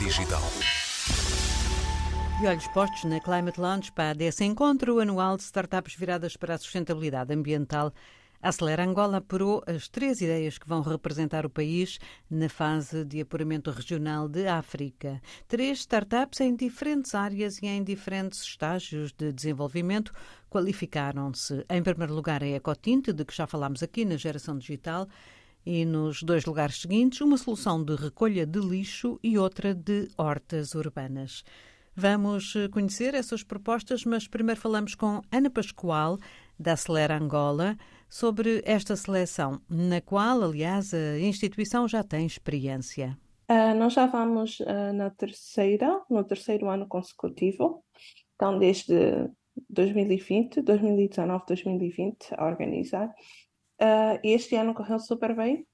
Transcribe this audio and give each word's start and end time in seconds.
Digital. 0.00 0.42
E 2.42 2.46
olhos 2.48 2.66
postos 2.66 3.04
na 3.04 3.20
Climate 3.20 3.60
Launchpad, 3.60 4.20
esse 4.24 4.44
encontro 4.44 4.98
anual 4.98 5.36
de 5.36 5.44
startups 5.44 5.94
viradas 5.94 6.36
para 6.36 6.54
a 6.54 6.58
sustentabilidade 6.58 7.32
ambiental. 7.32 7.92
A 8.42 8.48
Acelera 8.48 8.84
Angola 8.84 9.18
apurou 9.18 9.62
as 9.64 9.88
três 9.88 10.20
ideias 10.20 10.58
que 10.58 10.68
vão 10.68 10.80
representar 10.80 11.46
o 11.46 11.50
país 11.50 12.00
na 12.28 12.48
fase 12.48 13.04
de 13.04 13.20
apuramento 13.20 13.70
regional 13.70 14.28
de 14.28 14.48
África. 14.48 15.22
Três 15.46 15.78
startups 15.78 16.40
em 16.40 16.56
diferentes 16.56 17.14
áreas 17.14 17.62
e 17.62 17.66
em 17.66 17.84
diferentes 17.84 18.40
estágios 18.40 19.12
de 19.12 19.32
desenvolvimento 19.32 20.12
qualificaram-se. 20.50 21.64
Em 21.70 21.80
primeiro 21.80 22.12
lugar, 22.12 22.42
a 22.42 22.48
Ecotinte, 22.48 23.12
de 23.12 23.24
que 23.24 23.36
já 23.36 23.46
falámos 23.46 23.84
aqui 23.84 24.04
na 24.04 24.16
geração 24.16 24.58
digital, 24.58 25.06
e 25.68 25.84
nos 25.84 26.22
dois 26.22 26.46
lugares 26.46 26.80
seguintes, 26.80 27.20
uma 27.20 27.36
solução 27.36 27.84
de 27.84 27.94
recolha 27.94 28.46
de 28.46 28.58
lixo 28.58 29.20
e 29.22 29.36
outra 29.36 29.74
de 29.74 30.08
hortas 30.16 30.74
urbanas. 30.74 31.44
Vamos 31.94 32.54
conhecer 32.72 33.12
essas 33.12 33.42
propostas, 33.42 34.02
mas 34.06 34.26
primeiro 34.26 34.58
falamos 34.58 34.94
com 34.94 35.20
Ana 35.30 35.50
Pascoal, 35.50 36.18
da 36.58 36.72
Acelera 36.72 37.18
Angola, 37.18 37.76
sobre 38.08 38.62
esta 38.64 38.96
seleção, 38.96 39.60
na 39.68 40.00
qual, 40.00 40.42
aliás, 40.42 40.94
a 40.94 41.18
instituição 41.18 41.86
já 41.86 42.02
tem 42.02 42.24
experiência. 42.24 43.18
Uh, 43.50 43.76
nós 43.76 43.92
já 43.92 44.06
vamos 44.06 44.60
uh, 44.60 44.94
na 44.94 45.10
terceira, 45.10 46.00
no 46.08 46.24
terceiro 46.24 46.70
ano 46.70 46.88
consecutivo, 46.88 47.84
então 48.36 48.58
desde 48.58 49.28
2020, 49.68 50.62
2019, 50.62 51.44
2020 51.46 52.28
a 52.38 52.46
organizar. 52.46 53.14
Uh, 53.80 54.18
este 54.22 54.56
ano 54.56 54.74
correu 54.74 54.98
super 54.98 55.34
bem. 55.34 55.66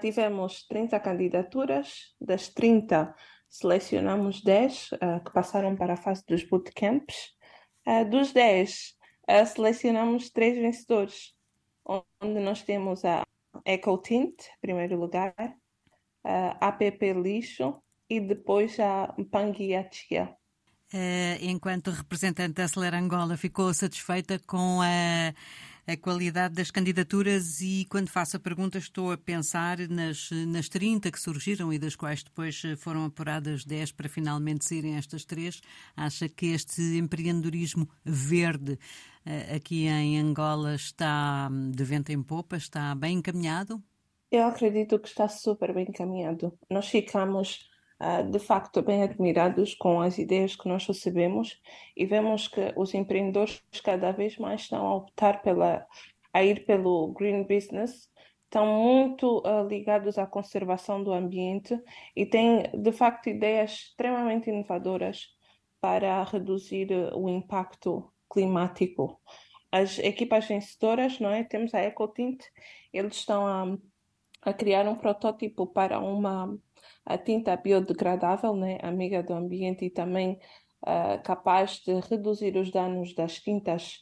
tivemos 0.00 0.64
30 0.68 1.00
candidaturas, 1.00 2.14
das 2.20 2.48
30 2.48 3.14
selecionamos 3.48 4.42
10 4.42 4.90
que 5.24 5.32
passaram 5.32 5.74
para 5.74 5.94
a 5.94 5.96
fase 5.96 6.22
dos 6.28 6.44
bootcamps. 6.44 7.34
dos 8.10 8.32
10, 8.32 8.96
uh, 9.28 9.46
selecionamos 9.46 10.30
três 10.30 10.56
vencedores, 10.56 11.34
onde 11.84 12.40
nós 12.40 12.62
temos 12.62 13.04
a 13.04 13.24
EcoTint, 13.64 14.34
em 14.40 14.60
primeiro 14.60 14.96
lugar, 14.96 15.34
a 16.22 16.68
APP 16.68 17.12
Lixo 17.12 17.82
e 18.08 18.20
depois 18.20 18.78
a 18.78 19.14
Panguiatia. 19.30 20.36
Uh, 20.94 21.36
enquanto 21.40 21.90
representante 21.90 22.54
da 22.54 22.64
Acelera 22.64 22.98
Angola, 22.98 23.36
ficou 23.36 23.74
satisfeita 23.74 24.38
com 24.46 24.80
a 24.80 25.34
a 25.86 25.96
qualidade 25.96 26.54
das 26.54 26.70
candidaturas 26.70 27.60
e 27.60 27.86
quando 27.88 28.08
faço 28.08 28.36
a 28.36 28.40
pergunta 28.40 28.76
estou 28.76 29.12
a 29.12 29.16
pensar 29.16 29.78
nas, 29.88 30.30
nas 30.48 30.68
30 30.68 31.12
que 31.12 31.20
surgiram 31.20 31.72
e 31.72 31.78
das 31.78 31.94
quais 31.94 32.24
depois 32.24 32.60
foram 32.78 33.04
apuradas 33.04 33.64
10 33.64 33.92
para 33.92 34.08
finalmente 34.08 34.64
saírem 34.64 34.96
estas 34.96 35.24
três. 35.24 35.60
Acha 35.96 36.28
que 36.28 36.46
este 36.46 36.82
empreendedorismo 36.98 37.88
verde 38.04 38.78
eh, 39.24 39.54
aqui 39.54 39.86
em 39.86 40.18
Angola 40.18 40.74
está 40.74 41.48
de 41.72 41.84
vento 41.84 42.10
em 42.10 42.20
popa, 42.20 42.56
está 42.56 42.92
bem 42.94 43.18
encaminhado? 43.18 43.80
Eu 44.30 44.46
acredito 44.46 44.98
que 44.98 45.06
está 45.06 45.28
super 45.28 45.72
bem 45.72 45.86
encaminhado. 45.88 46.52
Nós 46.68 46.88
ficamos 46.88 47.68
de 48.30 48.38
facto 48.38 48.82
bem 48.82 49.02
admirados 49.02 49.74
com 49.74 50.00
as 50.00 50.18
ideias 50.18 50.54
que 50.54 50.68
nós 50.68 50.86
recebemos 50.86 51.58
e 51.96 52.04
vemos 52.04 52.46
que 52.46 52.72
os 52.76 52.92
empreendedores 52.92 53.62
cada 53.82 54.12
vez 54.12 54.36
mais 54.36 54.62
estão 54.62 54.86
a 54.86 54.96
optar 54.96 55.40
pela, 55.40 55.86
a 56.32 56.44
ir 56.44 56.66
pelo 56.66 57.08
green 57.14 57.44
business, 57.44 58.10
estão 58.44 58.66
muito 58.66 59.38
uh, 59.38 59.66
ligados 59.66 60.18
à 60.18 60.26
conservação 60.26 61.02
do 61.02 61.12
ambiente 61.12 61.78
e 62.14 62.26
têm 62.26 62.64
de 62.74 62.92
facto 62.92 63.28
ideias 63.28 63.72
extremamente 63.72 64.50
inovadoras 64.50 65.28
para 65.80 66.22
reduzir 66.24 66.92
uh, 66.92 67.16
o 67.18 67.28
impacto 67.28 68.12
climático. 68.30 69.18
As 69.72 69.98
equipas 69.98 70.46
vencedoras, 70.46 71.18
não 71.18 71.30
é? 71.30 71.44
Temos 71.44 71.74
a 71.74 71.82
EcoTint, 71.82 72.42
eles 72.92 73.16
estão 73.16 73.46
a, 73.46 73.78
a 74.42 74.52
criar 74.52 74.86
um 74.86 74.94
protótipo 74.94 75.66
para 75.66 75.98
uma 75.98 76.56
a 77.06 77.16
tinta 77.16 77.56
biodegradável, 77.56 78.54
né, 78.54 78.78
amiga 78.82 79.22
do 79.22 79.32
ambiente 79.32 79.84
e 79.84 79.90
também 79.90 80.40
uh, 80.82 81.22
capaz 81.22 81.80
de 81.86 82.00
reduzir 82.00 82.56
os 82.56 82.70
danos 82.72 83.14
das 83.14 83.38
tintas 83.38 84.00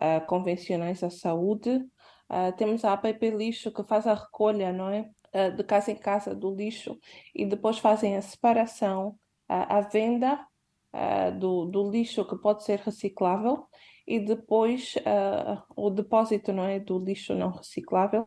uh, 0.00 0.24
convencionais 0.26 1.02
à 1.02 1.10
saúde. 1.10 1.84
Uh, 2.30 2.56
temos 2.56 2.84
a 2.84 2.92
APP 2.92 3.30
Lixo 3.30 3.72
que 3.72 3.82
faz 3.82 4.06
a 4.06 4.14
recolha, 4.14 4.72
não 4.72 4.88
é? 4.88 5.10
de 5.56 5.64
casa 5.64 5.90
em 5.90 5.96
casa 5.96 6.32
do 6.32 6.54
lixo 6.54 6.96
e 7.34 7.44
depois 7.44 7.80
fazem 7.80 8.16
a 8.16 8.22
separação, 8.22 9.18
a 9.48 9.80
venda 9.80 10.46
do, 11.40 11.64
do 11.64 11.90
lixo 11.90 12.24
que 12.24 12.36
pode 12.36 12.62
ser 12.62 12.78
reciclável 12.78 13.66
e 14.06 14.20
depois 14.20 14.94
uh, 14.98 15.60
o 15.74 15.90
depósito 15.90 16.52
não 16.52 16.64
é 16.64 16.78
do 16.78 16.98
lixo 16.98 17.34
não 17.34 17.50
reciclável 17.50 18.24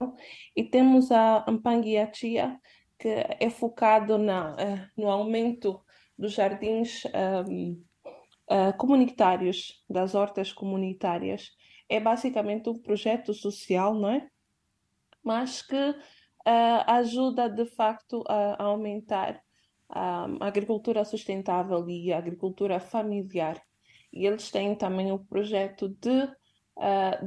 e 0.56 0.64
temos 0.64 1.12
a 1.12 1.46
Ampanguiachia 1.48 2.60
que 2.98 3.08
é 3.40 3.50
focado 3.50 4.18
na, 4.18 4.54
uh, 4.54 4.90
no 4.98 5.10
aumento 5.10 5.82
dos 6.18 6.34
jardins 6.34 7.04
um, 7.48 7.74
uh, 7.74 7.78
eh, 8.50 8.74
comunitários, 8.74 9.84
das 9.88 10.16
hortas 10.16 10.52
comunitárias. 10.52 11.52
É 11.88 12.00
basicamente 12.00 12.70
um 12.70 12.82
projeto 12.82 13.34
social, 13.36 13.94
não 13.94 14.10
é? 14.10 14.28
Mas 15.24 15.62
que 15.62 15.76
uh, 15.76 15.96
ajuda 16.88 17.48
de 17.48 17.66
facto 17.68 18.24
a, 18.28 18.64
aumentar 18.64 19.40
a 19.90 20.28
agricultura 20.42 21.06
sustentável 21.06 21.88
e 21.88 22.12
a 22.12 22.18
agricultura 22.18 22.80
familiar. 22.80 23.62
E 24.12 24.26
eles 24.26 24.50
têm 24.50 24.76
também 24.76 25.12
o 25.12 25.20
projeto 25.20 25.88
de 25.90 26.28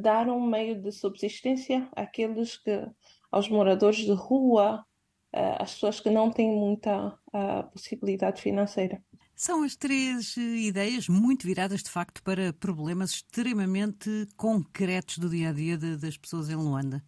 dar 0.00 0.28
um 0.28 0.41
meio 0.47 0.81
de 0.81 0.92
subsistência 0.92 1.88
àqueles 1.97 2.56
que, 2.56 2.87
aos 3.32 3.48
moradores 3.48 3.98
de 3.98 4.12
rua, 4.12 4.84
uh, 4.84 4.90
as 5.33 5.75
pessoas 5.75 6.01
que 6.01 6.11
não 6.11 6.31
têm 6.31 6.51
muita 6.51 7.09
uh, 7.33 7.71
possibilidade 7.73 8.43
financeira. 8.43 9.03
São 9.41 9.63
as 9.63 9.75
três 9.75 10.37
eh, 10.37 10.41
ideias 10.41 11.09
muito 11.09 11.47
viradas, 11.47 11.83
de 11.83 11.89
facto, 11.89 12.23
para 12.23 12.53
problemas 12.53 13.13
extremamente 13.13 14.29
concretos 14.37 15.17
do 15.17 15.31
dia 15.31 15.49
a 15.49 15.53
dia 15.53 15.79
de, 15.79 15.97
das 15.97 16.19
pessoas 16.19 16.51
em 16.51 16.57
Luanda, 16.57 17.03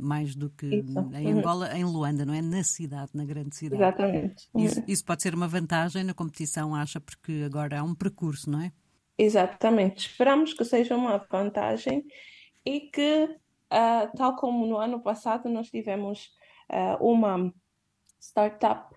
mais 0.00 0.34
do 0.34 0.48
que 0.48 0.64
isso. 0.76 0.98
em 1.12 1.26
uhum. 1.26 1.38
Angola, 1.38 1.76
em 1.76 1.84
Luanda, 1.84 2.24
não 2.24 2.32
é? 2.32 2.40
Na 2.40 2.64
cidade, 2.64 3.10
na 3.12 3.26
grande 3.26 3.54
cidade. 3.54 3.82
Exatamente. 3.82 4.48
Isso, 4.56 4.82
isso, 4.88 5.04
pode 5.04 5.22
ser 5.22 5.34
uma 5.34 5.46
vantagem 5.46 6.02
na 6.02 6.14
competição, 6.14 6.74
acha, 6.74 6.98
porque 6.98 7.42
agora 7.44 7.80
há 7.80 7.82
um 7.82 7.94
percurso, 7.94 8.48
não 8.48 8.62
é? 8.62 8.72
Exatamente. 9.18 10.08
Esperamos 10.08 10.54
que 10.54 10.64
seja 10.64 10.96
uma 10.96 11.18
vantagem 11.30 12.06
e 12.64 12.80
que, 12.80 13.24
uh, 13.70 14.16
tal 14.16 14.34
como 14.36 14.66
no 14.66 14.78
ano 14.78 15.02
passado, 15.02 15.46
nós 15.50 15.68
tivemos 15.68 16.30
uma 17.00 17.52
startup, 18.20 18.94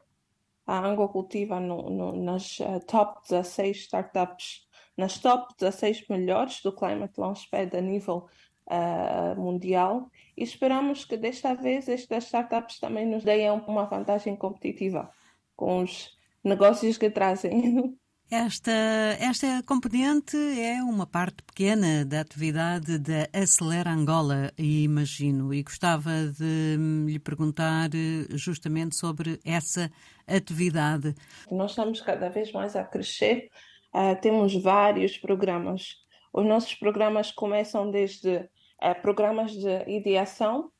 a 0.66 0.80
Ango 0.80 1.10
cultiva 1.10 1.60
no, 1.60 1.90
no, 1.90 2.12
nas 2.14 2.60
uh, 2.60 2.80
top 2.86 3.22
16 3.30 3.78
startups, 3.78 4.68
nas 4.98 5.18
top 5.18 5.54
16 5.60 6.08
melhores 6.10 6.62
do 6.62 6.72
Climate 6.72 7.20
Launchpad 7.20 7.76
a 7.76 7.82
nível 7.82 8.28
uh, 8.68 9.40
mundial 9.40 10.10
e 10.38 10.44
esperamos 10.44 11.06
que 11.06 11.18
desta 11.18 11.54
vez 11.54 11.88
estas 11.90 12.26
startups 12.26 12.80
também 12.80 13.06
nos 13.06 13.24
deem 13.24 13.50
uma 13.50 13.86
vantagem 13.86 14.36
competitiva 14.36 15.12
com 15.56 15.82
os 15.84 16.18
negócios 16.44 16.98
que 16.98 17.10
trazem. 17.10 17.98
Esta, 18.36 18.72
esta 19.20 19.62
componente 19.64 20.36
é 20.36 20.82
uma 20.82 21.06
parte 21.06 21.44
pequena 21.44 22.04
da 22.04 22.22
atividade 22.22 22.98
da 22.98 23.28
Acelera 23.32 23.92
Angola, 23.92 24.52
imagino, 24.58 25.54
e 25.54 25.62
gostava 25.62 26.10
de 26.36 26.76
lhe 27.06 27.20
perguntar 27.20 27.92
eh, 27.94 28.26
justamente 28.36 28.96
sobre 28.96 29.40
essa 29.46 29.88
atividade. 30.26 31.14
Nós 31.52 31.74
estamos 31.74 32.02
cada 32.02 32.28
vez 32.30 32.52
mais 32.52 32.76
a 32.76 32.84
crescer, 32.84 33.52
uh, 33.94 34.20
temos 34.20 34.56
vários 34.56 35.16
programas. 35.16 35.98
Os 36.34 36.44
nossos 36.44 36.74
programas 36.74 37.32
começam 37.32 37.92
desde 37.92 38.38
uh, 38.38 39.00
programas 39.04 39.52
de 39.52 39.88
ideação, 39.88 40.72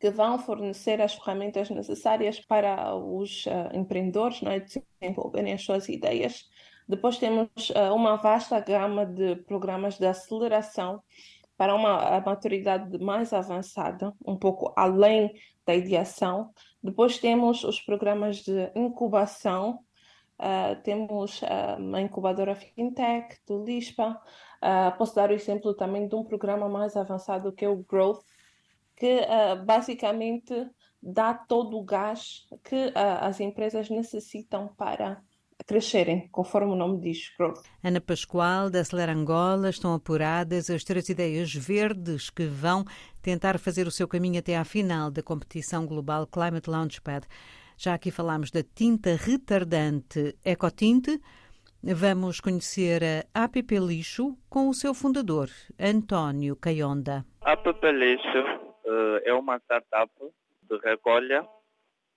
que 0.00 0.08
vão 0.10 0.38
fornecer 0.38 0.98
as 1.02 1.12
ferramentas 1.12 1.68
necessárias 1.68 2.40
para 2.40 2.96
os 2.96 3.44
uh, 3.44 3.76
empreendedores 3.76 4.40
não 4.40 4.50
é, 4.50 4.60
desenvolverem 4.60 5.52
as 5.52 5.62
suas 5.62 5.86
ideias 5.90 6.48
depois 6.90 7.18
temos 7.18 7.48
uh, 7.70 7.94
uma 7.94 8.16
vasta 8.16 8.58
gama 8.60 9.06
de 9.06 9.36
programas 9.36 9.96
de 9.96 10.06
aceleração 10.06 11.02
para 11.56 11.74
uma 11.74 12.20
maturidade 12.20 12.98
mais 12.98 13.32
avançada, 13.32 14.12
um 14.26 14.36
pouco 14.36 14.72
além 14.76 15.32
da 15.64 15.74
ideação. 15.74 16.52
Depois 16.82 17.18
temos 17.18 17.62
os 17.62 17.80
programas 17.80 18.38
de 18.38 18.72
incubação, 18.74 19.80
uh, 20.38 20.82
temos 20.82 21.40
uh, 21.42 21.78
uma 21.78 22.00
incubadora 22.00 22.56
fintech 22.56 23.38
do 23.46 23.62
LISPA. 23.62 24.20
posso 24.98 25.14
dar 25.14 25.30
o 25.30 25.34
exemplo 25.34 25.74
também 25.74 26.08
de 26.08 26.14
um 26.16 26.24
programa 26.24 26.68
mais 26.68 26.96
avançado 26.96 27.52
que 27.52 27.64
é 27.64 27.68
o 27.68 27.84
Growth, 27.84 28.24
que 28.96 29.20
basicamente 29.64 30.68
dá 31.02 31.32
todo 31.32 31.78
o 31.78 31.84
gás 31.84 32.46
que 32.64 32.88
uh, 32.88 32.92
as 33.20 33.40
empresas 33.40 33.88
necessitam 33.88 34.68
para 34.76 35.22
crescerem, 35.64 36.28
conforme 36.32 36.72
o 36.72 36.76
nome 36.76 37.00
diz, 37.00 37.32
growth. 37.36 37.62
Ana 37.82 38.00
Pascoal, 38.00 38.70
da 38.70 38.80
Acelera 38.80 39.12
Angola, 39.12 39.70
estão 39.70 39.94
apuradas 39.94 40.70
as 40.70 40.84
três 40.84 41.08
ideias 41.08 41.54
verdes 41.54 42.30
que 42.30 42.44
vão 42.44 42.84
tentar 43.22 43.58
fazer 43.58 43.86
o 43.86 43.90
seu 43.90 44.08
caminho 44.08 44.38
até 44.38 44.56
à 44.56 44.64
final 44.64 45.10
da 45.10 45.22
competição 45.22 45.86
global 45.86 46.26
Climate 46.26 46.68
Launchpad. 46.68 47.26
Já 47.76 47.94
aqui 47.94 48.10
falámos 48.10 48.50
da 48.50 48.62
tinta 48.62 49.16
retardante 49.16 50.36
Ecotinte. 50.44 51.20
Vamos 51.82 52.40
conhecer 52.40 53.02
a 53.34 53.44
APP 53.44 53.78
Lixo 53.78 54.36
com 54.50 54.68
o 54.68 54.74
seu 54.74 54.92
fundador, 54.92 55.48
António 55.78 56.54
Caionda. 56.56 57.24
A 57.40 57.52
APP 57.52 57.90
Lixo 57.92 58.38
uh, 58.38 59.20
é 59.24 59.32
uma 59.32 59.56
startup 59.56 60.12
de 60.68 60.78
recolha, 60.84 61.46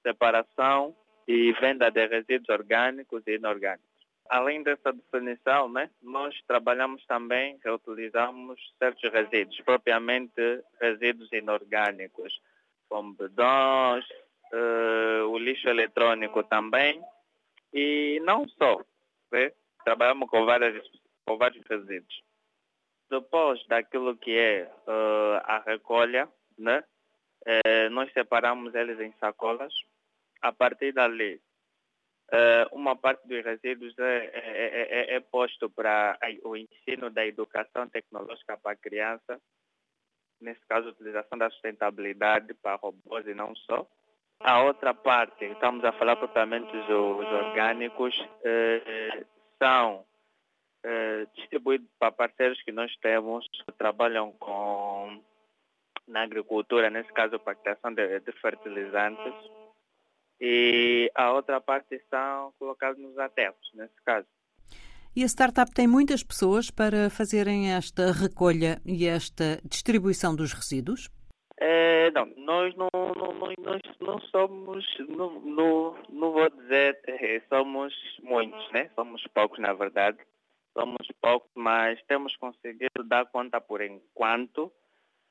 separação 0.06 0.94
e 1.28 1.52
venda 1.54 1.90
de 1.90 2.06
resíduos 2.08 2.50
orgânicos 2.50 3.24
e 3.28 3.36
inorgânicos. 3.36 3.94
Além 4.30 4.64
dessa 4.64 4.92
definição, 4.94 5.70
né, 5.70 5.90
nós 6.02 6.36
trabalhamos 6.48 7.06
também, 7.06 7.60
reutilizamos 7.64 8.60
certos 8.80 9.12
resíduos, 9.12 9.60
propriamente 9.62 10.64
resíduos 10.82 11.32
inorgânicos, 11.32 12.42
como 12.90 13.14
bedões, 13.14 14.06
uh, 14.54 15.28
o 15.30 15.38
lixo 15.38 15.68
eletrônico 15.68 16.44
também, 16.44 17.04
e 17.74 18.22
não 18.24 18.48
só, 18.48 18.82
né, 19.32 19.52
trabalhamos 19.84 20.30
com, 20.30 20.46
várias, 20.46 20.84
com 21.26 21.38
vários 21.38 21.66
resíduos. 21.68 22.24
Depois 23.10 23.66
daquilo 23.68 24.16
que 24.16 24.38
é 24.38 24.72
uh, 24.88 25.42
a 25.44 25.60
recolha, 25.66 26.30
né, 26.58 26.84
uh, 27.46 27.90
nós 27.92 28.12
separamos 28.14 28.74
eles 28.74 29.00
em 29.00 29.14
sacolas, 29.20 29.74
a 30.44 30.52
partir 30.52 30.92
dali, 30.92 31.42
uh, 32.34 32.76
uma 32.76 32.98
parte 32.98 33.26
dos 33.26 33.44
resíduos 33.44 33.98
é, 33.98 34.26
é, 34.26 35.14
é, 35.14 35.16
é 35.16 35.20
posto 35.22 35.70
para 35.70 36.20
o 36.44 36.58
ensino 36.58 37.10
da 37.10 37.26
educação 37.26 37.88
tecnológica 37.88 38.58
para 38.58 38.74
a 38.74 38.76
criança, 38.76 39.42
nesse 40.42 40.60
caso, 40.68 40.90
a 40.90 40.92
utilização 40.92 41.38
da 41.38 41.50
sustentabilidade 41.50 42.54
para 42.56 42.76
robôs 42.76 43.26
e 43.26 43.34
não 43.34 43.56
só. 43.56 43.88
A 44.42 44.62
outra 44.64 44.94
parte, 44.94 45.46
estamos 45.46 45.86
a 45.86 45.94
falar 45.94 46.18
propriamente 46.18 46.70
dos 46.70 46.90
orgânicos, 46.90 48.14
uh, 48.20 49.26
são 49.58 50.06
uh, 50.86 51.28
distribuídos 51.36 51.88
para 51.98 52.12
parceiros 52.12 52.62
que 52.64 52.74
nós 52.74 52.94
temos 52.98 53.48
que 53.48 53.72
trabalham 53.72 54.34
com 54.34 55.24
na 56.06 56.24
agricultura, 56.24 56.90
nesse 56.90 57.14
caso 57.14 57.40
para 57.40 57.54
a 57.54 57.56
criação 57.56 57.94
de, 57.94 58.20
de 58.20 58.32
fertilizantes 58.34 59.63
e 60.46 61.10
a 61.16 61.32
outra 61.32 61.62
parte 61.62 62.02
são 62.10 62.54
colocados 62.60 63.02
nos 63.02 63.18
aterros, 63.18 63.72
nesse 63.74 63.96
caso. 64.04 64.28
E 65.16 65.24
a 65.24 65.26
startup 65.26 65.72
tem 65.74 65.88
muitas 65.88 66.22
pessoas 66.22 66.70
para 66.70 67.10
fazerem 67.10 67.72
esta 67.72 68.12
recolha 68.12 68.82
e 68.86 69.08
esta 69.08 69.62
distribuição 69.64 70.36
dos 70.36 70.52
resíduos? 70.52 71.10
É, 71.58 72.12
não, 72.12 72.26
nós 72.36 72.76
não, 72.76 72.90
não, 72.94 73.54
nós 73.58 73.82
não 74.02 74.20
somos, 74.20 74.86
não, 75.08 75.40
não, 75.40 75.96
não 76.10 76.32
vou 76.34 76.50
dizer, 76.50 77.00
é, 77.08 77.42
somos 77.48 77.94
muitos, 78.22 78.70
né? 78.74 78.90
Somos 78.96 79.24
poucos, 79.34 79.60
na 79.60 79.72
verdade. 79.72 80.18
Somos 80.78 81.08
poucos, 81.22 81.50
mas 81.56 82.02
temos 82.04 82.36
conseguido 82.36 83.04
dar 83.06 83.28
conta 83.28 83.62
por 83.62 83.82
enquanto 83.82 84.70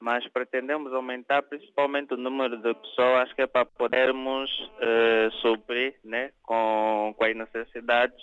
mas 0.02 0.26
pretendemos 0.26 0.92
aumentar 0.92 1.42
principalmente 1.44 2.12
o 2.12 2.16
número 2.16 2.56
de 2.56 2.74
pessoas 2.74 3.32
que 3.34 3.42
é 3.42 3.46
para 3.46 3.64
podermos 3.64 4.50
uh, 4.60 5.30
suprir 5.40 5.94
né, 6.04 6.32
com, 6.42 7.14
com 7.16 7.24
as 7.24 7.36
necessidades 7.36 8.20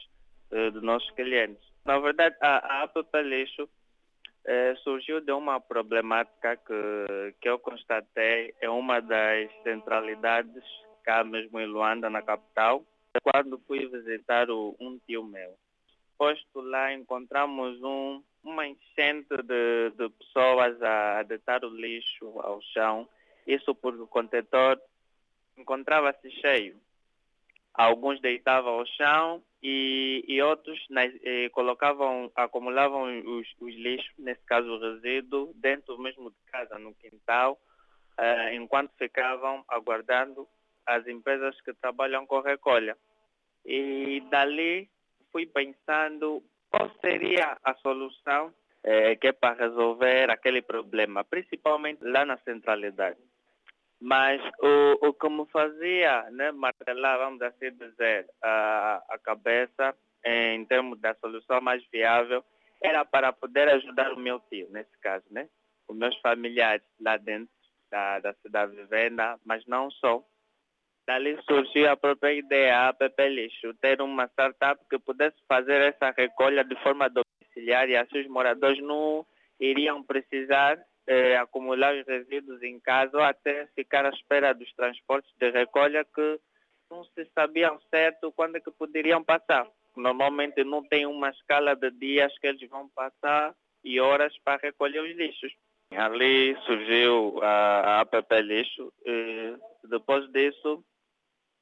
uh, 0.52 0.72
dos 0.72 0.84
nossos 0.84 1.10
clientes. 1.12 1.64
Na 1.86 1.98
verdade, 1.98 2.36
a, 2.42 2.82
a 2.82 2.84
App 2.84 3.22
Lixo 3.24 3.64
uh, 3.64 4.78
surgiu 4.84 5.22
de 5.22 5.32
uma 5.32 5.62
problemática 5.62 6.58
que, 6.58 7.36
que 7.40 7.48
eu 7.48 7.58
constatei 7.58 8.54
em 8.62 8.68
uma 8.68 9.00
das 9.00 9.50
centralidades 9.64 10.64
cá 11.06 11.24
mesmo 11.24 11.62
em 11.62 11.66
Luanda, 11.66 12.10
na 12.10 12.22
capital, 12.22 12.84
quando 13.24 13.58
fui 13.66 13.88
visitar 13.88 14.50
o, 14.50 14.76
um 14.82 15.00
tio 15.08 15.24
meu. 15.24 15.56
Posto 16.18 16.60
lá, 16.60 16.94
encontramos 16.94 17.82
um 17.82 18.22
uma 18.44 18.68
enchente 18.68 19.36
de, 19.44 19.92
de 19.92 20.10
pessoas 20.10 20.82
a, 20.82 21.24
deitar 21.24 21.64
o 21.64 21.70
lixo 21.70 22.40
ao 22.40 22.62
chão. 22.62 23.08
Isso 23.46 23.74
porque 23.76 24.02
o 24.02 24.08
contentor 24.08 24.80
encontrava-se 25.58 26.30
cheio. 26.32 26.80
Alguns 27.74 28.20
deitavam 28.20 28.80
ao 28.80 28.86
chão 28.86 29.44
e, 29.62 30.24
e 30.28 30.42
outros 30.42 30.80
eh, 31.24 31.50
colocavam, 31.50 32.32
acumulavam 32.36 33.04
os, 33.38 33.48
os, 33.60 33.76
lixos, 33.76 34.12
nesse 34.18 34.42
caso 34.46 34.68
o 34.68 34.80
resíduo, 34.80 35.54
dentro 35.56 35.98
mesmo 35.98 36.30
de 36.30 36.52
casa, 36.52 36.78
no 36.80 36.94
quintal, 36.96 37.60
eh, 38.18 38.56
enquanto 38.56 38.92
ficavam 38.98 39.64
aguardando 39.68 40.48
as 40.86 41.08
empresas 41.08 41.60
que 41.62 41.74
trabalham 41.74 42.26
com 42.26 42.40
recolha. 42.42 42.98
E 43.66 44.22
dali 44.30 44.90
fui 45.32 45.46
pensando 45.46 46.44
qual 46.70 46.90
seria 47.02 47.58
a 47.64 47.74
solução 47.76 48.54
é, 48.84 49.16
que 49.16 49.28
é 49.28 49.32
para 49.32 49.56
resolver 49.56 50.30
aquele 50.30 50.62
problema, 50.62 51.24
principalmente 51.24 52.04
lá 52.04 52.26
na 52.26 52.38
centralidade. 52.40 53.18
Mas 54.00 54.42
o, 54.60 55.08
o 55.08 55.14
que 55.14 55.30
me 55.30 55.46
fazia 55.48 56.30
né, 56.32 56.52
martelar, 56.52 57.18
vamos 57.18 57.42
assim 57.42 57.72
dizer, 57.72 58.28
a, 58.42 59.04
a 59.10 59.18
cabeça 59.20 59.94
em 60.24 60.64
termos 60.66 61.00
da 61.00 61.14
solução 61.16 61.60
mais 61.60 61.84
viável 61.92 62.44
era 62.82 63.04
para 63.04 63.34
poder 63.34 63.68
ajudar 63.70 64.14
o 64.14 64.20
meu 64.20 64.40
tio, 64.50 64.70
nesse 64.70 64.98
caso, 65.00 65.26
né? 65.30 65.50
Os 65.88 65.98
meus 65.98 66.16
familiares 66.20 66.86
lá 67.00 67.18
dentro 67.18 67.54
da, 67.92 68.20
da 68.20 68.34
cidade 68.36 68.76
vivenda, 68.76 69.38
mas 69.44 69.66
não 69.66 69.92
só. 69.92 70.24
Dali 71.10 71.40
surgiu 71.42 71.90
a 71.90 71.98
própria 71.98 72.34
ideia, 72.34 72.88
a 72.88 72.94
Pepe 72.94 73.30
Lixo, 73.30 73.74
ter 73.82 74.00
uma 74.00 74.26
startup 74.26 74.80
que 74.88 75.00
pudesse 75.00 75.36
fazer 75.48 75.82
essa 75.82 76.14
recolha 76.16 76.64
de 76.64 76.76
forma 76.84 77.10
domiciliar 77.10 77.90
e 77.90 77.96
assim 77.96 78.20
os 78.20 78.28
moradores 78.28 78.80
não 78.84 79.26
iriam 79.60 80.04
precisar 80.04 80.80
eh, 81.08 81.36
acumular 81.36 81.96
os 81.96 82.06
resíduos 82.06 82.62
em 82.62 82.80
casa 82.80 83.18
ou 83.18 83.24
até 83.24 83.66
ficar 83.74 84.06
à 84.06 84.10
espera 84.10 84.54
dos 84.54 84.72
transportes 84.74 85.34
de 85.40 85.50
recolha 85.50 86.06
que 86.06 86.40
não 86.92 87.04
se 87.04 87.26
sabiam 87.34 87.82
certo 87.90 88.32
quando 88.32 88.58
é 88.58 88.60
que 88.60 88.70
poderiam 88.70 89.24
passar. 89.24 89.68
Normalmente 89.98 90.64
não 90.64 90.84
tem 90.84 91.08
uma 91.08 91.32
escala 91.32 91.76
de 91.76 91.90
dias 91.90 92.38
que 92.38 92.46
eles 92.46 92.70
vão 92.70 92.88
passar 92.90 93.56
e 93.84 94.00
horas 94.00 94.38
para 94.46 94.62
recolher 94.62 95.02
os 95.02 95.18
lixos. 95.18 95.52
Ali 95.92 96.56
surgiu 96.68 97.40
a, 97.42 97.98
a 97.98 98.02
app 98.02 98.42
lixo 98.44 98.94
e 99.04 99.56
depois 99.86 100.32
disso 100.32 100.86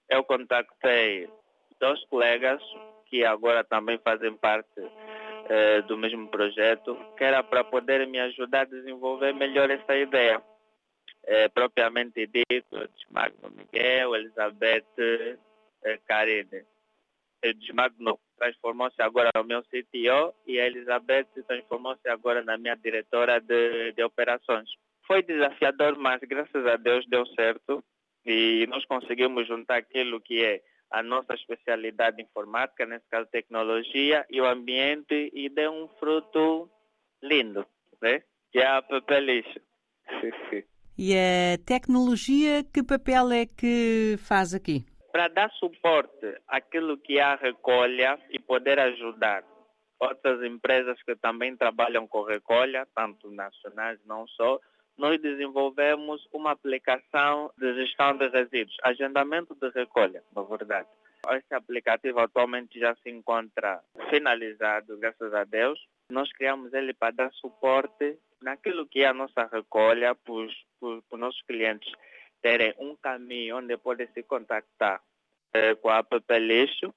eu 0.10 0.24
contactei 0.24 1.30
dois 1.80 2.04
colegas 2.06 2.62
que 3.06 3.24
agora 3.24 3.64
também 3.64 3.98
fazem 4.00 4.34
parte 4.36 4.82
eh, 5.50 5.82
do 5.84 5.98
mesmo 5.98 6.28
projeto, 6.28 6.98
que 7.18 7.24
era 7.24 7.42
para 7.42 7.64
poder 7.64 8.06
me 8.08 8.20
ajudar 8.20 8.62
a 8.62 8.66
desenvolver 8.66 9.34
melhor 9.34 9.70
essa 9.70 9.96
ideia. 9.96 10.42
Eh, 11.24 11.50
propriamente 11.50 12.28
dito, 12.28 12.88
Desmagno 12.96 13.50
Miguel, 13.52 14.16
Elizabeth 14.16 14.86
eh, 14.98 16.00
Karine. 16.06 16.66
O 17.46 17.54
Desmagno 17.54 18.20
transformou-se 18.38 19.02
agora 19.02 19.30
no 19.36 19.44
meu 19.44 19.64
CTO 19.64 20.34
e 20.46 20.60
a 20.60 20.68
Elizabeth 20.68 21.28
transformou-se 21.48 22.08
agora 22.10 22.44
na 22.44 22.58
minha 22.58 22.76
diretora 22.76 23.40
de, 23.40 23.94
de 23.94 24.04
operações. 24.04 24.70
Foi 25.06 25.24
desafiador, 25.24 25.98
mas 25.98 26.20
graças 26.22 26.66
a 26.66 26.76
Deus 26.76 27.06
deu 27.08 27.26
certo 27.28 27.84
e 28.28 28.68
nós 28.68 28.86
conseguimos 28.86 29.48
juntar 29.48 29.78
aquilo 29.78 30.20
que 30.20 30.44
é 30.44 30.62
a 30.92 31.02
nossa 31.02 31.34
especialidade 31.34 32.22
informática, 32.22 32.86
nesse 32.86 33.08
caso 33.10 33.30
tecnologia, 33.32 34.26
e 34.30 34.42
o 34.42 34.46
ambiente, 34.46 35.32
e 35.34 35.50
deu 35.50 35.72
um 35.72 35.88
fruto 36.00 36.70
lindo, 37.24 37.66
né? 38.02 38.22
que 38.52 38.60
é 38.60 38.68
a 38.68 38.82
papel 38.82 39.20
lixo. 39.20 39.60
e 40.98 41.14
a 41.14 41.58
tecnologia, 41.66 42.64
que 42.64 42.84
papel 42.84 43.32
é 43.32 43.46
que 43.46 44.16
faz 44.20 44.54
aqui? 44.54 44.86
Para 45.12 45.30
dar 45.30 45.50
suporte 45.52 46.38
àquilo 46.48 46.98
que 46.98 47.18
é 47.18 47.24
a 47.24 47.36
recolha 47.36 48.20
e 48.30 48.40
poder 48.40 48.78
ajudar 48.80 49.44
outras 50.00 50.44
empresas 50.44 51.02
que 51.04 51.16
também 51.16 51.56
trabalham 51.56 52.08
com 52.08 52.24
recolha, 52.24 52.88
tanto 52.94 53.32
nacionais 53.32 54.00
não 54.06 54.28
só, 54.28 54.60
nós 54.98 55.22
desenvolvemos 55.22 56.28
uma 56.34 56.52
aplicação 56.52 57.52
de 57.58 57.74
gestão 57.76 58.18
de 58.18 58.28
resíduos, 58.28 58.76
agendamento 58.84 59.56
de 59.56 59.70
recolha, 59.70 60.24
na 60.36 60.42
verdade. 60.44 60.88
Esse 61.32 61.54
aplicativo 61.54 62.20
atualmente 62.20 62.80
já 62.80 62.96
se 62.96 63.10
encontra 63.10 63.82
finalizado, 64.10 64.98
graças 64.98 65.34
a 65.34 65.44
Deus. 65.44 65.80
Nós 66.10 66.32
criamos 66.32 66.74
ele 66.74 66.94
para 66.94 67.12
dar 67.14 67.32
suporte 67.34 68.18
naquilo 68.42 68.88
que 68.88 69.02
é 69.02 69.08
a 69.08 69.14
nossa 69.14 69.46
recolha 69.52 70.16
para 70.16 70.34
os 70.34 70.54
nossos 71.12 71.42
clientes 71.44 71.92
terem 72.42 72.74
um 72.78 72.96
caminho 72.96 73.58
onde 73.58 73.76
podem 73.78 74.08
se 74.14 74.24
contactar 74.24 75.02
eh, 75.54 75.76
com 75.76 75.90
a 75.90 75.98
app 75.98 76.40
Lixo, 76.40 76.94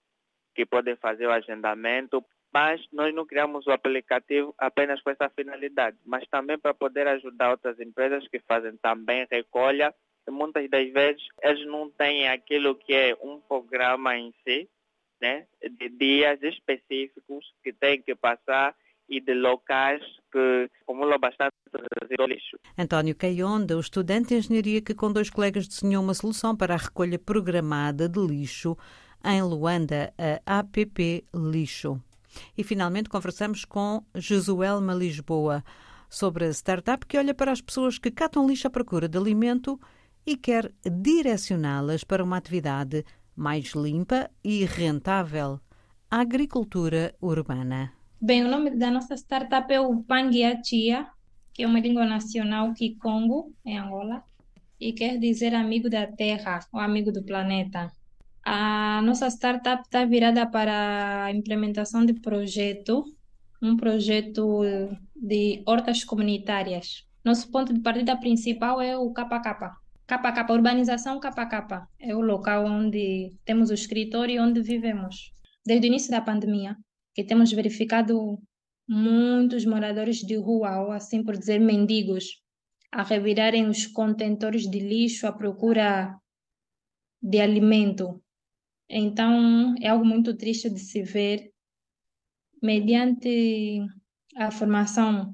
que 0.54 0.66
podem 0.66 0.96
fazer 0.96 1.26
o 1.26 1.32
agendamento, 1.32 2.24
mas 2.52 2.80
nós 2.92 3.14
não 3.14 3.26
criamos 3.26 3.66
o 3.66 3.70
aplicativo 3.70 4.54
apenas 4.58 5.00
com 5.02 5.10
essa 5.10 5.28
finalidade, 5.30 5.96
mas 6.04 6.26
também 6.28 6.58
para 6.58 6.74
poder 6.74 7.06
ajudar 7.06 7.50
outras 7.50 7.78
empresas 7.80 8.26
que 8.28 8.40
fazem 8.40 8.76
também 8.78 9.26
recolha. 9.30 9.94
E 10.26 10.30
muitas 10.30 10.68
das 10.68 10.90
vezes 10.92 11.22
eles 11.42 11.66
não 11.66 11.90
têm 11.90 12.28
aquilo 12.28 12.74
que 12.74 12.92
é 12.92 13.16
um 13.22 13.40
programa 13.40 14.16
em 14.16 14.34
si, 14.44 14.68
né, 15.20 15.46
de 15.62 15.88
dias 15.88 16.42
específicos 16.42 17.52
que 17.62 17.72
têm 17.72 18.00
que 18.02 18.14
passar 18.14 18.74
e 19.08 19.20
de 19.20 19.34
locais 19.34 20.02
que 20.32 20.70
acumulam 20.82 21.18
bastante 21.18 21.54
lixo. 22.28 22.58
António 22.78 23.14
Caionda, 23.16 23.76
o 23.76 23.80
estudante 23.80 24.28
de 24.28 24.36
engenharia 24.36 24.80
que 24.80 24.94
com 24.94 25.12
dois 25.12 25.28
colegas 25.28 25.66
desenhou 25.66 26.02
uma 26.02 26.14
solução 26.14 26.56
para 26.56 26.74
a 26.74 26.78
recolha 26.78 27.18
programada 27.18 28.08
de 28.08 28.20
lixo 28.20 28.76
em 29.24 29.42
Luanda, 29.42 30.14
a 30.46 30.60
APP 30.60 31.24
Lixo. 31.34 32.00
E 32.56 32.64
finalmente 32.64 33.08
conversamos 33.08 33.64
com 33.64 34.02
Jesuelma 34.14 34.94
Lisboa 34.94 35.64
sobre 36.08 36.46
a 36.46 36.50
startup 36.50 37.06
que 37.06 37.16
olha 37.16 37.34
para 37.34 37.52
as 37.52 37.60
pessoas 37.60 37.98
que 37.98 38.10
catam 38.10 38.46
lixo 38.46 38.66
à 38.66 38.70
procura 38.70 39.08
de 39.08 39.16
alimento 39.16 39.78
e 40.26 40.36
quer 40.36 40.72
direcioná-las 40.84 42.04
para 42.04 42.24
uma 42.24 42.36
atividade 42.36 43.04
mais 43.34 43.72
limpa 43.74 44.30
e 44.44 44.64
rentável, 44.64 45.60
a 46.10 46.20
agricultura 46.20 47.14
urbana. 47.22 47.92
Bem, 48.20 48.44
o 48.44 48.50
nome 48.50 48.76
da 48.76 48.90
nossa 48.90 49.14
startup 49.16 49.72
é 49.72 49.80
o 49.80 50.02
Pangia 50.02 50.60
Chia, 50.62 51.06
que 51.54 51.62
é 51.62 51.66
uma 51.66 51.80
língua 51.80 52.04
nacional 52.04 52.74
Kikongo, 52.74 53.54
em 53.64 53.78
Angola, 53.78 54.22
e 54.78 54.92
quer 54.92 55.18
dizer 55.18 55.54
amigo 55.54 55.88
da 55.88 56.06
Terra 56.06 56.60
ou 56.72 56.80
amigo 56.80 57.10
do 57.12 57.24
planeta. 57.24 57.90
A 58.44 59.02
nossa 59.02 59.28
startup 59.28 59.82
está 59.82 60.04
virada 60.04 60.46
para 60.46 61.24
a 61.24 61.32
implementação 61.32 62.04
de 62.04 62.14
projeto, 62.14 63.04
um 63.62 63.76
projeto 63.76 64.62
de 65.14 65.62
hortas 65.66 66.04
comunitárias. 66.04 67.06
Nosso 67.24 67.50
ponto 67.50 67.72
de 67.72 67.80
partida 67.80 68.16
principal 68.16 68.80
é 68.80 68.96
o 68.96 69.12
KKK. 69.12 69.72
KKK, 70.06 70.52
urbanização 70.52 71.20
KKK, 71.20 71.86
é 72.00 72.16
o 72.16 72.20
local 72.20 72.64
onde 72.64 73.30
temos 73.44 73.70
o 73.70 73.74
escritório 73.74 74.36
e 74.36 74.40
onde 74.40 74.60
vivemos. 74.62 75.32
Desde 75.64 75.86
o 75.86 75.88
início 75.88 76.10
da 76.10 76.20
pandemia, 76.20 76.76
que 77.14 77.22
temos 77.22 77.52
verificado 77.52 78.38
muitos 78.88 79.64
moradores 79.64 80.16
de 80.16 80.36
rua, 80.36 80.80
ou 80.80 80.90
assim 80.90 81.22
por 81.22 81.36
dizer, 81.36 81.60
mendigos, 81.60 82.42
a 82.90 83.04
revirarem 83.04 83.68
os 83.68 83.86
contentores 83.86 84.68
de 84.68 84.80
lixo 84.80 85.26
à 85.26 85.32
procura 85.32 86.16
de 87.22 87.38
alimento. 87.38 88.20
Então, 88.92 89.76
é 89.80 89.88
algo 89.88 90.04
muito 90.04 90.36
triste 90.36 90.68
de 90.68 90.80
se 90.80 91.02
ver. 91.04 91.52
Mediante 92.60 93.86
a 94.36 94.50
formação 94.50 95.32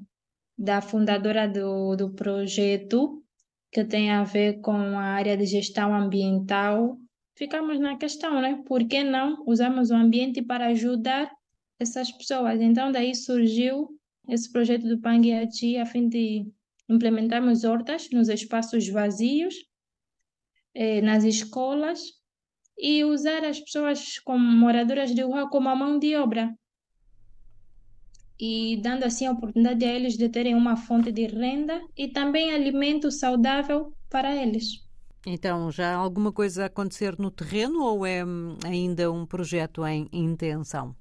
da 0.55 0.79
fundadora 0.79 1.47
do, 1.47 1.95
do 1.95 2.13
projeto, 2.13 3.23
que 3.71 3.83
tem 3.83 4.11
a 4.11 4.23
ver 4.23 4.61
com 4.61 4.71
a 4.71 5.03
área 5.03 5.35
de 5.35 5.45
gestão 5.45 5.93
ambiental, 5.93 6.97
ficamos 7.35 7.79
na 7.79 7.97
questão, 7.97 8.39
né? 8.39 8.61
Por 8.65 8.87
que 8.87 9.03
não 9.03 9.43
usarmos 9.47 9.89
o 9.89 9.95
ambiente 9.95 10.41
para 10.41 10.67
ajudar 10.67 11.31
essas 11.79 12.11
pessoas. 12.11 12.61
Então, 12.61 12.91
daí 12.91 13.15
surgiu 13.15 13.89
esse 14.29 14.51
projeto 14.51 14.87
do 14.87 15.01
Panguiachi 15.01 15.77
a 15.77 15.85
fim 15.85 16.07
de 16.07 16.45
implementarmos 16.87 17.63
hortas 17.63 18.07
nos 18.11 18.29
espaços 18.29 18.87
vazios, 18.87 19.55
eh, 20.75 21.01
nas 21.01 21.23
escolas 21.23 22.16
e 22.77 23.03
usar 23.03 23.43
as 23.43 23.59
pessoas 23.59 24.19
como 24.19 24.43
moradoras 24.43 25.13
de 25.13 25.21
rua 25.21 25.49
como 25.49 25.69
a 25.69 25.75
mão 25.75 25.97
de 25.97 26.15
obra. 26.15 26.53
E 28.39 28.79
dando 28.83 29.03
assim 29.03 29.25
a 29.25 29.31
oportunidade 29.31 29.83
a 29.83 29.93
eles 29.93 30.15
de 30.15 30.29
terem 30.29 30.53
uma 30.53 30.75
fonte 30.75 31.11
de 31.11 31.25
renda 31.25 31.81
e 31.97 32.07
também 32.07 32.51
alimento 32.51 33.09
saudável 33.09 33.93
para 34.09 34.35
eles. 34.35 34.85
Então, 35.25 35.71
já 35.71 35.93
há 35.93 35.95
alguma 35.95 36.31
coisa 36.31 36.63
a 36.63 36.65
acontecer 36.67 37.17
no 37.17 37.31
terreno 37.31 37.83
ou 37.83 38.05
é 38.05 38.23
hum, 38.23 38.57
ainda 38.63 39.11
um 39.11 39.25
projeto 39.25 39.85
em 39.85 40.07
intenção? 40.13 40.95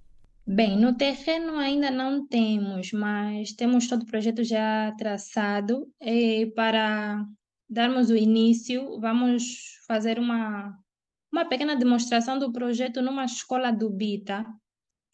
Bem, 0.46 0.76
no 0.76 0.96
terreno 0.96 1.56
ainda 1.56 1.90
não 1.90 2.26
temos, 2.26 2.92
mas 2.92 3.52
temos 3.52 3.88
todo 3.88 4.02
o 4.02 4.06
projeto 4.06 4.44
já 4.44 4.92
traçado 4.96 5.86
e 6.00 6.46
para 6.54 7.24
darmos 7.68 8.10
o 8.10 8.16
início, 8.16 9.00
vamos 9.00 9.80
fazer 9.88 10.18
uma, 10.20 10.72
uma 11.32 11.44
pequena 11.44 11.76
demonstração 11.76 12.38
do 12.38 12.52
projeto 12.52 13.02
numa 13.02 13.24
escola 13.24 13.70
do 13.70 13.90
Bita, 13.90 14.44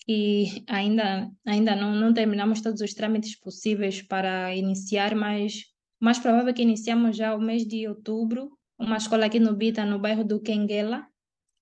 e 0.09 0.65
ainda, 0.69 1.31
ainda 1.47 1.77
não, 1.77 1.95
não 1.95 2.13
terminamos 2.13 2.61
todos 2.61 2.81
os 2.81 2.93
trâmites 2.93 3.39
possíveis 3.39 4.03
para 4.03 4.55
iniciar, 4.55 5.15
mas 5.15 5.65
mais 6.01 6.19
provável 6.19 6.49
é 6.49 6.53
que 6.53 6.63
iniciamos 6.63 7.17
já 7.17 7.35
o 7.35 7.41
mês 7.41 7.65
de 7.67 7.87
outubro, 7.87 8.51
uma 8.79 8.97
escola 8.97 9.27
aqui 9.27 9.39
no 9.39 9.55
Bita, 9.55 9.85
no 9.85 10.01
bairro 10.01 10.25
do 10.25 10.41
Quenguela, 10.41 11.07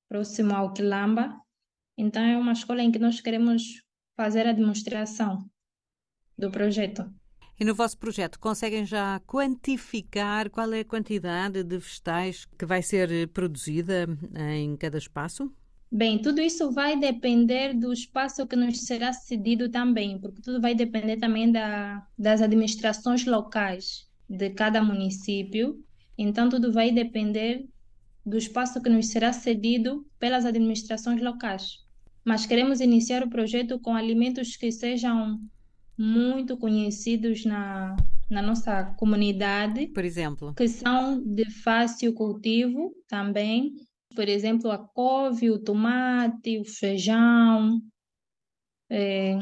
próximo 0.09 0.55
ao 0.55 0.73
Quilamba, 0.73 1.41
então, 2.01 2.23
é 2.23 2.39
uma 2.39 2.53
escola 2.53 2.83
em 2.83 2.91
que 2.91 2.99
nós 2.99 3.21
queremos 3.21 3.83
fazer 4.17 4.47
a 4.47 4.53
demonstração 4.53 5.45
do 6.39 6.51
projeto. 6.51 7.05
E 7.61 7.65
no 7.65 7.75
vosso 7.75 7.99
projeto, 7.99 8.41
conseguem 8.41 8.87
já 8.87 9.21
quantificar 9.27 10.49
qual 10.49 10.73
é 10.73 10.81
a 10.81 10.85
quantidade 10.85 11.63
de 11.63 11.77
vegetais 11.77 12.47
que 12.59 12.65
vai 12.65 12.81
ser 12.83 13.29
produzida 13.29 14.07
em 14.35 14.75
cada 14.79 14.97
espaço? 14.97 15.53
Bem, 15.93 16.23
tudo 16.23 16.41
isso 16.41 16.73
vai 16.73 16.99
depender 16.99 17.75
do 17.75 17.93
espaço 17.93 18.47
que 18.47 18.57
nos 18.57 18.81
será 18.81 19.13
cedido 19.13 19.69
também, 19.69 20.19
porque 20.19 20.41
tudo 20.41 20.59
vai 20.59 20.75
depender 20.75 21.19
também 21.19 21.53
da, 21.53 22.07
das 22.19 22.41
administrações 22.41 23.27
locais 23.27 24.09
de 24.27 24.49
cada 24.49 24.83
município. 24.83 25.85
Então, 26.17 26.49
tudo 26.49 26.73
vai 26.73 26.91
depender 26.91 27.69
do 28.25 28.39
espaço 28.39 28.81
que 28.81 28.89
nos 28.89 29.09
será 29.09 29.35
cedido 29.35 30.07
pelas 30.19 30.47
administrações 30.47 31.21
locais 31.21 31.85
mas 32.25 32.47
queremos 32.47 32.81
iniciar 32.81 33.23
o 33.23 33.31
projeto 33.31 33.79
com 33.79 33.95
alimentos 33.95 34.57
que 34.57 34.71
sejam 34.71 35.41
muito 36.01 36.57
conhecidos 36.57 37.45
na, 37.45 37.95
na 38.31 38.41
nossa 38.41 38.85
comunidade. 38.97 39.89
Por 39.89 40.03
exemplo? 40.03 40.55
Que 40.55 40.67
são 40.67 41.23
de 41.23 41.45
fácil 41.51 42.15
cultivo 42.15 42.91
também. 43.07 43.75
Por 44.17 44.27
exemplo, 44.27 44.71
a 44.71 44.79
couve, 44.79 45.51
o 45.51 45.59
tomate, 45.63 46.59
o 46.59 46.65
feijão. 46.65 47.83
É, 48.89 49.39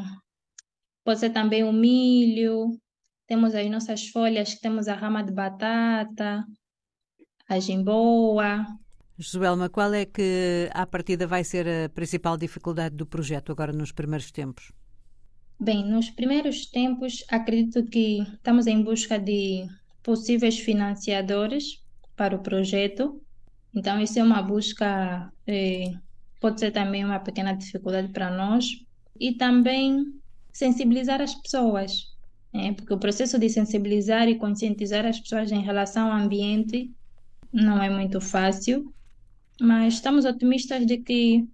pode 1.05 1.21
ser 1.21 1.31
também 1.31 1.63
o 1.63 1.73
milho. 1.73 2.77
Temos 3.29 3.55
as 3.55 3.71
nossas 3.71 4.09
folhas, 4.09 4.57
temos 4.57 4.89
a 4.89 4.95
rama 4.95 5.23
de 5.23 5.33
batata, 5.33 6.45
a 7.49 7.61
jimboa. 7.61 8.67
Joelma, 9.17 9.69
qual 9.69 9.95
é 9.95 10.05
que, 10.05 10.69
à 10.73 10.85
partida, 10.87 11.25
vai 11.25 11.45
ser 11.45 11.69
a 11.69 11.89
principal 11.89 12.37
dificuldade 12.37 12.97
do 12.97 13.07
projeto 13.07 13.53
agora 13.53 13.73
nos 13.73 13.93
primeiros 13.93 14.33
tempos? 14.33 14.73
Bem, 15.61 15.85
nos 15.85 16.11
primeiros 16.11 16.67
tempos, 16.67 17.25
acredito 17.29 17.85
que 17.85 18.21
estamos 18.23 18.67
em 18.67 18.83
busca 18.83 19.19
de 19.19 19.67
possíveis 20.03 20.59
financiadores 20.59 21.83
para 22.17 22.37
o 22.37 22.43
projeto. 22.43 23.21
Então, 23.75 24.01
isso 24.01 24.19
é 24.19 24.23
uma 24.23 24.41
busca, 24.43 25.33
eh, 25.47 25.93
pode 26.41 26.61
ser 26.61 26.71
também 26.71 27.05
uma 27.05 27.19
pequena 27.19 27.53
dificuldade 27.53 28.09
para 28.09 28.31
nós. 28.31 28.67
E 29.19 29.35
também 29.35 30.05
sensibilizar 30.53 31.21
as 31.21 31.35
pessoas, 31.35 32.15
né? 32.53 32.73
porque 32.73 32.95
o 32.95 32.99
processo 32.99 33.39
de 33.39 33.49
sensibilizar 33.49 34.29
e 34.29 34.39
conscientizar 34.39 35.05
as 35.07 35.19
pessoas 35.19 35.51
em 35.51 35.63
relação 35.63 36.13
ao 36.13 36.19
ambiente 36.19 36.93
não 37.53 37.83
é 37.83 37.91
muito 37.91 38.21
fácil 38.21 38.93
mas 39.61 39.95
estamos 39.95 40.25
otimistas 40.25 40.87
de 40.87 40.99
que 40.99 41.49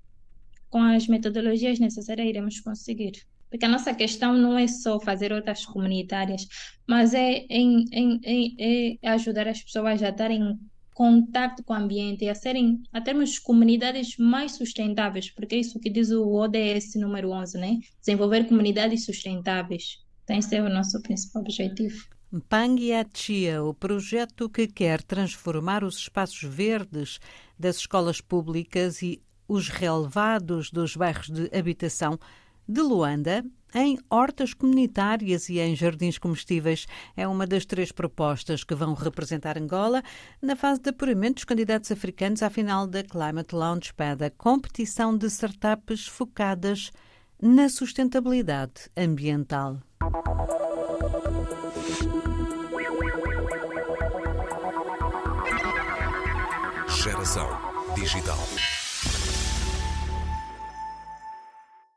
com 0.69 0.83
as 0.83 1.07
metodologias 1.07 1.79
necessárias 1.79 2.29
iremos 2.29 2.61
conseguir. 2.61 3.27
Porque 3.55 3.67
a 3.67 3.69
nossa 3.69 3.95
questão 3.95 4.37
não 4.37 4.59
é 4.59 4.67
só 4.67 4.99
fazer 4.99 5.33
outras 5.33 5.65
comunitárias, 5.65 6.45
mas 6.89 7.15
é 7.15 7.47
em, 7.49 7.85
em, 7.93 8.99
é 9.01 9.09
ajudar 9.11 9.47
as 9.47 9.63
pessoas 9.63 10.03
a 10.03 10.09
estarem 10.09 10.43
em 10.43 10.59
contato 10.93 11.63
com 11.63 11.73
o 11.73 11.77
ambiente 11.77 12.25
e 12.25 12.29
a, 12.29 12.35
serem, 12.35 12.83
a 12.93 13.01
termos 13.01 13.39
comunidades 13.39 14.17
mais 14.19 14.57
sustentáveis, 14.57 15.31
porque 15.31 15.55
é 15.55 15.59
isso 15.61 15.79
que 15.79 15.89
diz 15.89 16.11
o 16.11 16.35
ODS 16.35 16.97
número 16.97 17.31
11, 17.31 17.59
né? 17.59 17.79
Desenvolver 18.01 18.49
comunidades 18.49 19.05
sustentáveis. 19.05 19.99
Então, 20.25 20.37
esse 20.37 20.57
é 20.57 20.61
o 20.61 20.69
nosso 20.69 21.01
principal 21.01 21.43
objetivo. 21.43 22.09
Pangiachia, 22.49 23.63
o 23.63 23.73
projeto 23.73 24.51
que 24.51 24.67
quer 24.67 25.01
transformar 25.01 25.85
os 25.85 25.97
espaços 25.99 26.43
verdes 26.43 27.21
das 27.57 27.77
escolas 27.77 28.21
públicas 28.21 29.01
e 29.01 29.23
os 29.47 29.69
relevados 29.69 30.73
dos 30.73 30.97
bairros 30.97 31.29
de 31.29 31.57
habitação 31.57 32.19
de 32.68 32.80
Luanda 32.80 33.44
em 33.75 33.99
hortas 34.09 34.54
comunitárias 34.54 35.49
e 35.49 35.59
em 35.59 35.75
jardins 35.75 36.16
comestíveis. 36.16 36.87
É 37.16 37.26
uma 37.26 37.47
das 37.47 37.66
três 37.66 37.90
propostas 37.90 38.62
que 38.62 38.75
vão 38.75 38.94
representar 38.94 39.59
Angola 39.59 40.02
na 40.40 40.54
fase 40.54 40.80
de 40.80 40.90
apuramento 40.90 41.35
dos 41.35 41.44
candidatos 41.44 41.90
africanos 41.90 42.42
à 42.42 42.49
final 42.49 42.87
da 42.87 43.02
Climate 43.02 43.54
Launchpad, 43.54 44.25
a 44.25 44.30
competição 44.30 45.16
de 45.16 45.26
startups 45.26 46.06
focadas 46.06 46.90
na 47.42 47.68
sustentabilidade 47.68 48.88
ambiental. 48.97 49.78
Geração 56.88 57.49
digital. 57.94 58.38